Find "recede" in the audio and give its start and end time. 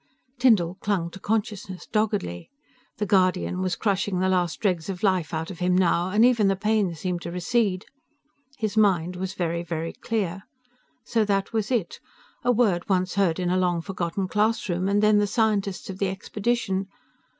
7.31-7.85